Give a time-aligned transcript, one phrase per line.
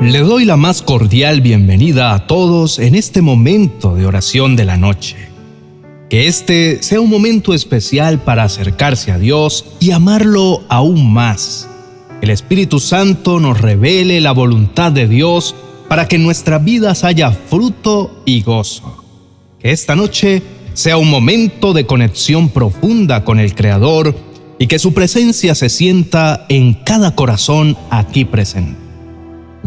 [0.00, 4.76] Le doy la más cordial bienvenida a todos en este momento de oración de la
[4.76, 5.16] noche.
[6.08, 11.68] Que este sea un momento especial para acercarse a Dios y amarlo aún más.
[12.22, 15.56] El Espíritu Santo nos revele la voluntad de Dios
[15.88, 19.04] para que en nuestras vidas haya fruto y gozo.
[19.58, 24.14] Que esta noche sea un momento de conexión profunda con el Creador
[24.60, 28.87] y que su presencia se sienta en cada corazón aquí presente.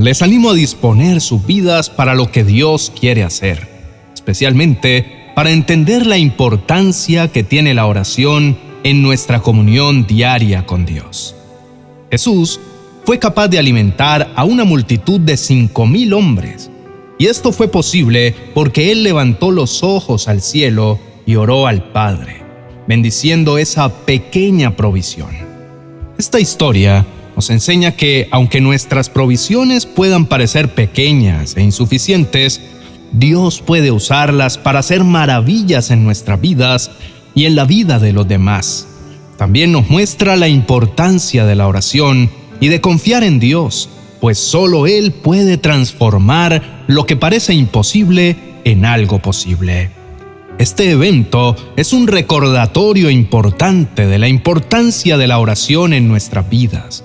[0.00, 3.68] Les animo a disponer sus vidas para lo que Dios quiere hacer,
[4.14, 11.36] especialmente para entender la importancia que tiene la oración en nuestra comunión diaria con Dios.
[12.10, 12.60] Jesús
[13.04, 16.70] fue capaz de alimentar a una multitud de cinco mil hombres,
[17.18, 22.42] y esto fue posible porque Él levantó los ojos al cielo y oró al Padre,
[22.88, 25.28] bendiciendo esa pequeña provisión.
[26.16, 27.04] Esta historia
[27.40, 32.60] nos enseña que aunque nuestras provisiones puedan parecer pequeñas e insuficientes,
[33.12, 36.90] Dios puede usarlas para hacer maravillas en nuestras vidas
[37.34, 38.86] y en la vida de los demás.
[39.38, 42.28] También nos muestra la importancia de la oración
[42.60, 43.88] y de confiar en Dios,
[44.20, 49.88] pues solo Él puede transformar lo que parece imposible en algo posible.
[50.58, 57.04] Este evento es un recordatorio importante de la importancia de la oración en nuestras vidas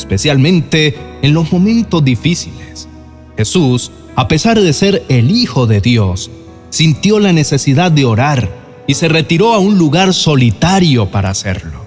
[0.00, 2.88] especialmente en los momentos difíciles.
[3.36, 6.30] Jesús, a pesar de ser el Hijo de Dios,
[6.70, 8.50] sintió la necesidad de orar
[8.86, 11.86] y se retiró a un lugar solitario para hacerlo.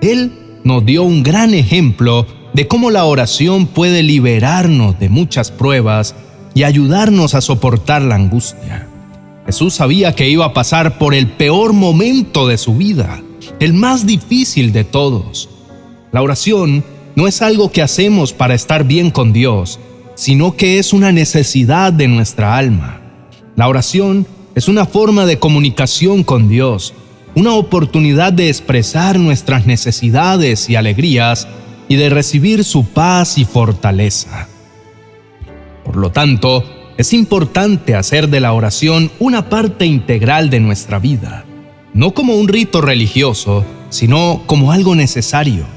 [0.00, 0.32] Él
[0.64, 6.14] nos dio un gran ejemplo de cómo la oración puede liberarnos de muchas pruebas
[6.54, 8.88] y ayudarnos a soportar la angustia.
[9.44, 13.22] Jesús sabía que iba a pasar por el peor momento de su vida,
[13.60, 15.48] el más difícil de todos.
[16.12, 16.82] La oración
[17.16, 19.80] no es algo que hacemos para estar bien con Dios,
[20.14, 23.00] sino que es una necesidad de nuestra alma.
[23.56, 26.92] La oración es una forma de comunicación con Dios,
[27.34, 31.48] una oportunidad de expresar nuestras necesidades y alegrías
[31.88, 34.48] y de recibir su paz y fortaleza.
[35.84, 36.64] Por lo tanto,
[36.98, 41.44] es importante hacer de la oración una parte integral de nuestra vida,
[41.94, 45.75] no como un rito religioso, sino como algo necesario.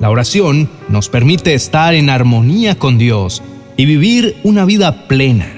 [0.00, 3.42] La oración nos permite estar en armonía con Dios
[3.76, 5.50] y vivir una vida plena.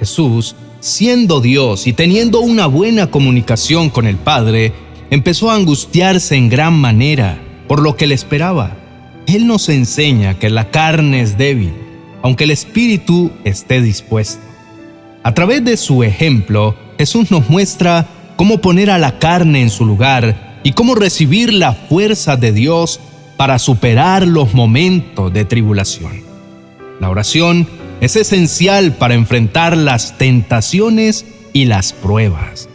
[0.00, 4.72] Jesús, siendo Dios y teniendo una buena comunicación con el Padre,
[5.10, 8.76] empezó a angustiarse en gran manera por lo que le esperaba.
[9.26, 11.72] Él nos enseña que la carne es débil,
[12.22, 14.42] aunque el espíritu esté dispuesto.
[15.22, 19.84] A través de su ejemplo, Jesús nos muestra cómo poner a la carne en su
[19.84, 23.00] lugar y cómo recibir la fuerza de Dios
[23.38, 26.22] para superar los momentos de tribulación.
[27.00, 27.68] La oración
[28.00, 32.68] es esencial para enfrentar las tentaciones y las pruebas.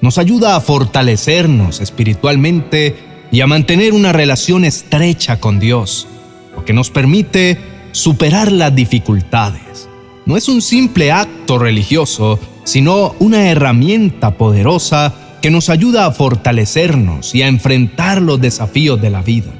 [0.00, 2.94] Nos ayuda a fortalecernos espiritualmente
[3.32, 6.06] y a mantener una relación estrecha con Dios,
[6.54, 7.58] lo que nos permite
[7.90, 9.88] superar las dificultades.
[10.26, 17.34] No es un simple acto religioso, sino una herramienta poderosa que nos ayuda a fortalecernos
[17.34, 19.52] y a enfrentar los desafíos de la vida.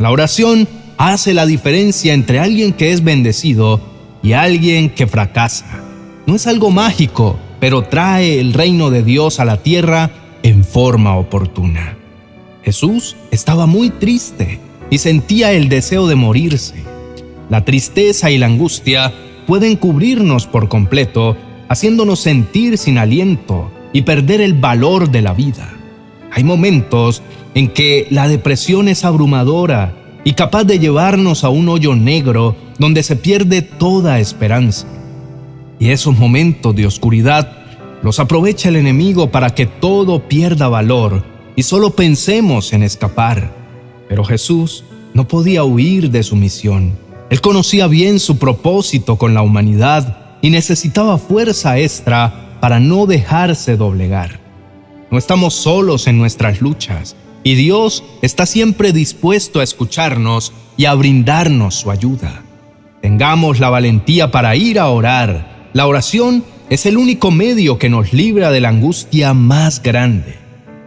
[0.00, 0.66] La oración
[0.96, 3.82] hace la diferencia entre alguien que es bendecido
[4.22, 5.84] y alguien que fracasa.
[6.26, 10.10] No es algo mágico, pero trae el reino de Dios a la tierra
[10.42, 11.98] en forma oportuna.
[12.64, 14.58] Jesús estaba muy triste
[14.88, 16.82] y sentía el deseo de morirse.
[17.50, 19.12] La tristeza y la angustia
[19.46, 21.36] pueden cubrirnos por completo,
[21.68, 25.74] haciéndonos sentir sin aliento y perder el valor de la vida.
[26.32, 27.22] Hay momentos
[27.54, 29.94] en que la depresión es abrumadora
[30.24, 34.86] y capaz de llevarnos a un hoyo negro donde se pierde toda esperanza.
[35.78, 37.52] Y esos momentos de oscuridad
[38.02, 41.24] los aprovecha el enemigo para que todo pierda valor
[41.56, 43.52] y solo pensemos en escapar.
[44.08, 44.84] Pero Jesús
[45.14, 46.92] no podía huir de su misión.
[47.30, 53.76] Él conocía bien su propósito con la humanidad y necesitaba fuerza extra para no dejarse
[53.76, 54.40] doblegar.
[55.10, 60.94] No estamos solos en nuestras luchas y Dios está siempre dispuesto a escucharnos y a
[60.94, 62.42] brindarnos su ayuda.
[63.00, 65.70] Tengamos la valentía para ir a orar.
[65.72, 70.38] La oración es el único medio que nos libra de la angustia más grande.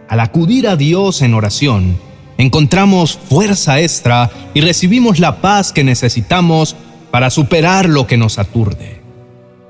[0.08, 1.98] Al acudir a Dios en oración,
[2.38, 6.76] encontramos fuerza extra y recibimos la paz que necesitamos
[7.10, 9.02] para superar lo que nos aturde.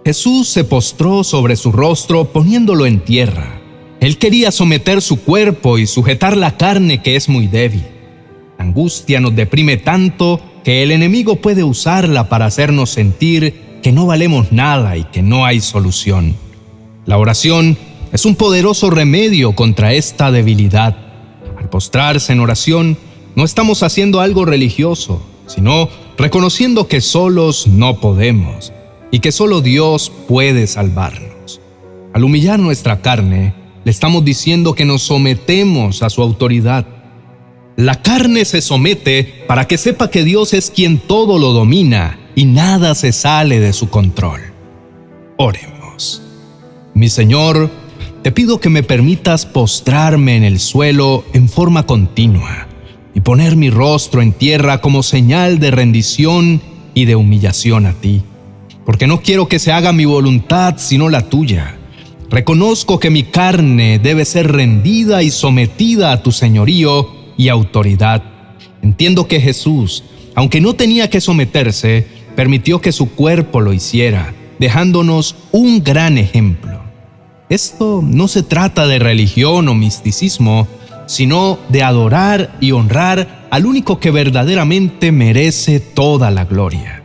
[0.04, 3.63] Jesús se postró sobre su rostro poniéndolo en tierra
[4.00, 7.84] él quería someter su cuerpo y sujetar la carne que es muy débil.
[8.58, 14.06] La angustia nos deprime tanto que el enemigo puede usarla para hacernos sentir que no
[14.06, 16.34] valemos nada y que no hay solución.
[17.06, 17.76] La oración
[18.12, 20.96] es un poderoso remedio contra esta debilidad.
[21.58, 22.96] Al postrarse en oración,
[23.34, 28.72] no estamos haciendo algo religioso, sino reconociendo que solos no podemos
[29.10, 31.60] y que solo Dios puede salvarnos.
[32.12, 33.52] Al humillar nuestra carne,
[33.84, 36.86] le estamos diciendo que nos sometemos a su autoridad.
[37.76, 42.46] La carne se somete para que sepa que Dios es quien todo lo domina y
[42.46, 44.40] nada se sale de su control.
[45.36, 46.22] Oremos.
[46.94, 47.70] Mi Señor,
[48.22, 52.68] te pido que me permitas postrarme en el suelo en forma continua
[53.14, 56.62] y poner mi rostro en tierra como señal de rendición
[56.94, 58.22] y de humillación a ti,
[58.86, 61.76] porque no quiero que se haga mi voluntad sino la tuya.
[62.30, 68.22] Reconozco que mi carne debe ser rendida y sometida a tu señorío y autoridad.
[68.82, 70.04] Entiendo que Jesús,
[70.34, 76.80] aunque no tenía que someterse, permitió que su cuerpo lo hiciera, dejándonos un gran ejemplo.
[77.48, 80.66] Esto no se trata de religión o misticismo,
[81.06, 87.03] sino de adorar y honrar al único que verdaderamente merece toda la gloria.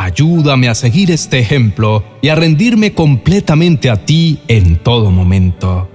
[0.00, 5.90] Ayúdame a seguir este ejemplo y a rendirme completamente a ti en todo momento.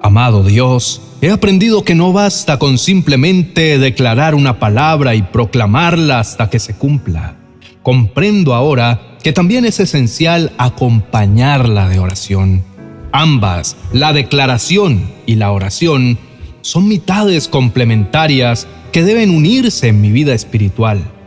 [0.00, 6.48] Amado Dios, he aprendido que no basta con simplemente declarar una palabra y proclamarla hasta
[6.48, 7.34] que se cumpla.
[7.82, 12.62] Comprendo ahora que también es esencial acompañarla de oración.
[13.10, 16.18] Ambas, la declaración y la oración,
[16.60, 21.17] son mitades complementarias que deben unirse en mi vida espiritual.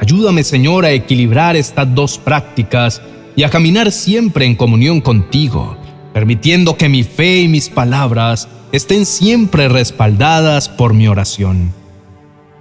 [0.00, 3.02] Ayúdame, Señor, a equilibrar estas dos prácticas
[3.36, 5.76] y a caminar siempre en comunión contigo,
[6.14, 11.74] permitiendo que mi fe y mis palabras estén siempre respaldadas por mi oración.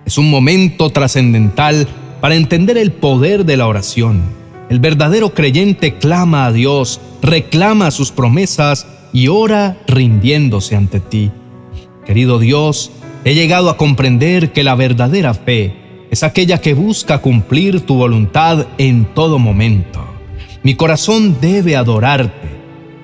[0.06, 1.88] Es un momento trascendental
[2.20, 4.22] para entender el poder de la oración.
[4.70, 11.32] El verdadero creyente clama a Dios, reclama sus promesas y ora rindiéndose ante ti.
[12.06, 12.92] Querido Dios,
[13.24, 18.68] he llegado a comprender que la verdadera fe es aquella que busca cumplir tu voluntad
[18.78, 20.04] en todo momento.
[20.64, 22.50] Mi corazón debe adorarte,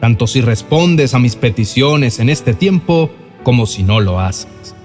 [0.02, 3.12] tanto si respondes a mis peticiones en este tiempo
[3.44, 4.76] como si no lo haces.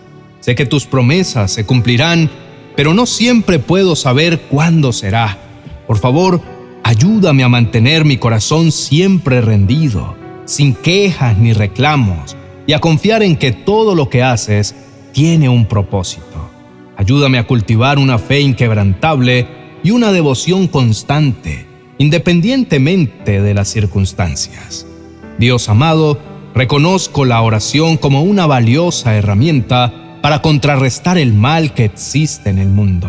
[0.40, 2.30] Sé que tus promesas se cumplirán,
[2.76, 5.38] pero no siempre puedo saber cuándo será.
[5.86, 6.40] Por favor,
[6.82, 10.14] ayúdame a mantener mi corazón siempre rendido,
[10.44, 12.36] sin quejas ni reclamos,
[12.66, 14.74] y a confiar en que todo lo que haces
[15.12, 16.29] tiene un propósito.
[17.00, 19.46] Ayúdame a cultivar una fe inquebrantable
[19.82, 21.66] y una devoción constante,
[21.96, 24.86] independientemente de las circunstancias.
[25.38, 26.20] Dios amado,
[26.54, 32.68] reconozco la oración como una valiosa herramienta para contrarrestar el mal que existe en el
[32.68, 33.08] mundo.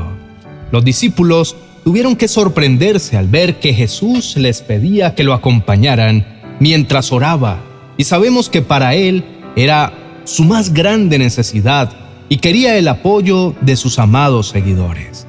[0.71, 6.25] Los discípulos tuvieron que sorprenderse al ver que Jesús les pedía que lo acompañaran
[6.61, 7.61] mientras oraba,
[7.97, 9.25] y sabemos que para él
[9.57, 9.91] era
[10.23, 12.00] su más grande necesidad
[12.31, 15.27] y quería el apoyo de sus amados seguidores.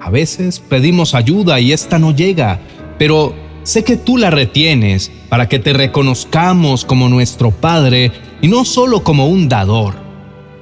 [0.00, 2.60] A veces pedimos ayuda y esta no llega,
[3.00, 3.34] pero
[3.64, 9.02] sé que tú la retienes para que te reconozcamos como nuestro Padre y no solo
[9.02, 9.94] como un dador.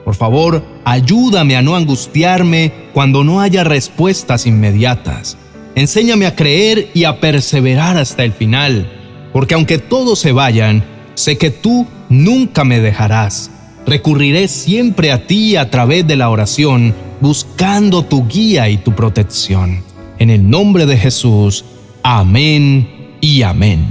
[0.07, 5.37] Por favor, ayúdame a no angustiarme cuando no haya respuestas inmediatas.
[5.75, 8.91] Enséñame a creer y a perseverar hasta el final,
[9.35, 13.51] porque aunque todos se vayan, sé que tú nunca me dejarás
[13.87, 19.83] recurriré siempre a ti a través de la oración, buscando tu guía y tu protección.
[20.19, 21.65] En el nombre de Jesús,
[22.03, 23.87] amén y amén.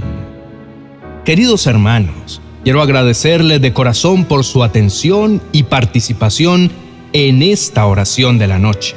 [1.24, 6.70] Queridos hermanos, quiero agradecerles de corazón por su atención y participación
[7.12, 8.94] en esta oración de la noche.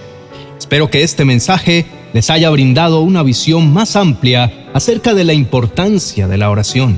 [0.58, 6.28] Espero que este mensaje les haya brindado una visión más amplia acerca de la importancia
[6.28, 6.98] de la oración.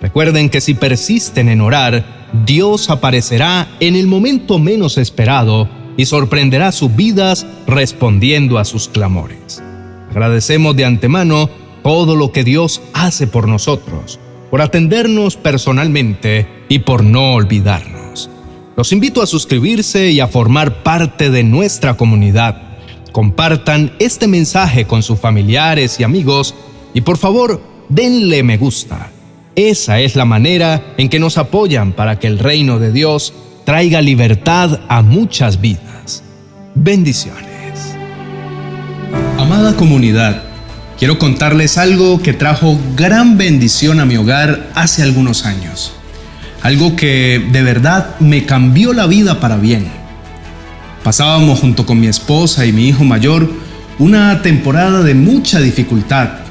[0.00, 6.72] Recuerden que si persisten en orar, Dios aparecerá en el momento menos esperado y sorprenderá
[6.72, 9.62] sus vidas respondiendo a sus clamores.
[10.10, 11.50] Agradecemos de antemano
[11.82, 14.18] todo lo que Dios hace por nosotros,
[14.50, 18.30] por atendernos personalmente y por no olvidarnos.
[18.76, 22.62] Los invito a suscribirse y a formar parte de nuestra comunidad.
[23.10, 26.54] Compartan este mensaje con sus familiares y amigos
[26.94, 29.10] y por favor denle me gusta
[29.58, 33.32] esa es la manera en que nos apoyan para que el reino de Dios
[33.64, 36.22] traiga libertad a muchas vidas.
[36.76, 37.42] Bendiciones.
[39.36, 40.44] Amada comunidad,
[40.96, 45.92] quiero contarles algo que trajo gran bendición a mi hogar hace algunos años.
[46.62, 49.88] Algo que de verdad me cambió la vida para bien.
[51.02, 53.50] Pasábamos junto con mi esposa y mi hijo mayor
[53.98, 56.47] una temporada de mucha dificultad.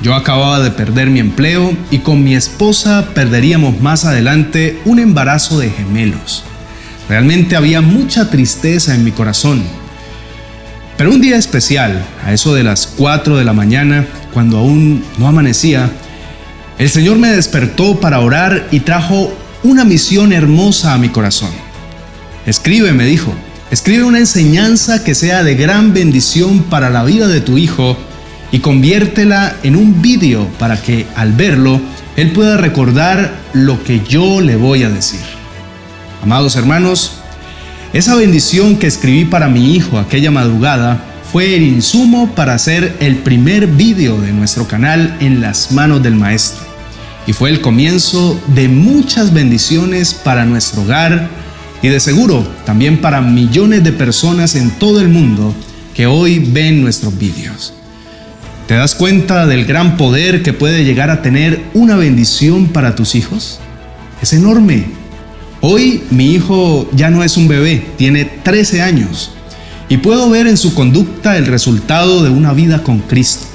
[0.00, 5.58] Yo acababa de perder mi empleo y con mi esposa perderíamos más adelante un embarazo
[5.58, 6.44] de gemelos.
[7.08, 9.62] Realmente había mucha tristeza en mi corazón.
[10.96, 15.28] Pero un día especial, a eso de las 4 de la mañana, cuando aún no
[15.28, 15.90] amanecía,
[16.78, 19.32] el Señor me despertó para orar y trajo
[19.62, 21.50] una misión hermosa a mi corazón.
[22.46, 23.32] Escribe, me dijo,
[23.70, 27.96] escribe una enseñanza que sea de gran bendición para la vida de tu hijo
[28.52, 31.80] y conviértela en un vídeo para que al verlo
[32.16, 35.20] él pueda recordar lo que yo le voy a decir.
[36.22, 37.12] Amados hermanos,
[37.94, 43.16] esa bendición que escribí para mi hijo aquella madrugada fue el insumo para hacer el
[43.16, 46.62] primer vídeo de nuestro canal en las manos del maestro.
[47.26, 51.28] Y fue el comienzo de muchas bendiciones para nuestro hogar
[51.80, 55.54] y de seguro también para millones de personas en todo el mundo
[55.94, 57.72] que hoy ven nuestros vídeos.
[58.66, 63.14] ¿Te das cuenta del gran poder que puede llegar a tener una bendición para tus
[63.14, 63.58] hijos?
[64.22, 64.86] Es enorme.
[65.60, 69.32] Hoy mi hijo ya no es un bebé, tiene 13 años
[69.88, 73.46] y puedo ver en su conducta el resultado de una vida con Cristo.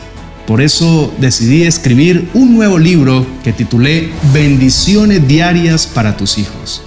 [0.45, 6.81] Por eso decidí escribir un nuevo libro que titulé Bendiciones Diarias para tus hijos.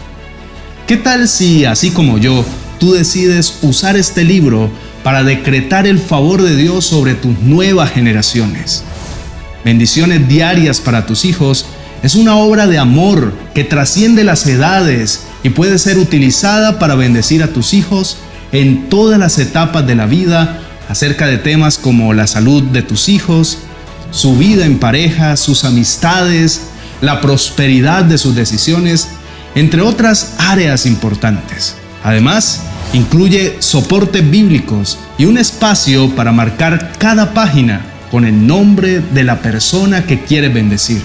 [0.87, 2.45] ¿Qué tal si, así como yo,
[2.81, 4.71] tú decides usar este libro
[5.05, 8.83] para decretar el favor de Dios sobre tus nuevas generaciones?
[9.65, 11.67] Bendiciones diarias para tus hijos
[12.03, 17.43] es una obra de amor que trasciende las edades y puede ser utilizada para bendecir
[17.43, 18.17] a tus hijos
[18.53, 23.09] en todas las etapas de la vida acerca de temas como la salud de tus
[23.11, 23.59] hijos,
[24.11, 26.63] su vida en pareja, sus amistades,
[27.03, 29.09] la prosperidad de sus decisiones,
[29.55, 31.75] entre otras áreas importantes.
[32.03, 37.81] Además, incluye soportes bíblicos y un espacio para marcar cada página
[38.11, 41.03] con el nombre de la persona que quieres bendecir.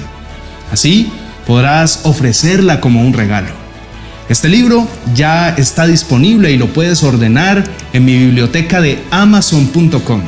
[0.72, 1.12] Así
[1.46, 3.50] podrás ofrecerla como un regalo.
[4.28, 7.64] Este libro ya está disponible y lo puedes ordenar
[7.94, 10.22] en mi biblioteca de amazon.com.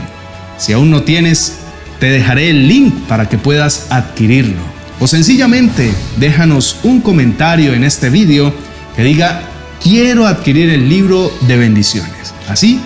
[0.60, 1.58] Si aún no tienes,
[2.00, 4.62] te dejaré el link para que puedas adquirirlo.
[5.00, 8.54] O sencillamente déjanos un comentario en este video
[8.96, 9.42] que diga
[9.88, 12.34] quiero adquirir el libro de bendiciones.
[12.50, 12.82] Así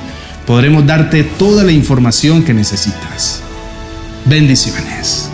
[0.45, 3.41] podremos darte toda la información que necesitas.
[4.25, 5.30] Bendiciones.